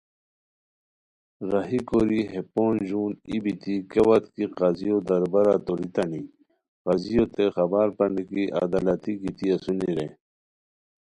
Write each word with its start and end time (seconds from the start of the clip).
راہی 1.51 1.79
کوری 1.89 2.21
ہے 2.31 2.41
پونج 2.53 2.77
ژون 2.89 3.11
ای 3.29 3.37
بیتی 3.43 3.75
کیاوت 3.91 4.23
کی 4.33 4.45
قاضیو 4.57 4.97
دربارہ 5.09 5.55
توریتانی 5.65 6.23
قاضیوتے 6.83 7.45
خبر 7.55 7.87
پرانی 7.97 8.23
کی 8.29 8.43
عدالتی 8.61 9.13
گیتی 9.21 9.47
اسونی 9.55 9.91
رے 9.97 10.07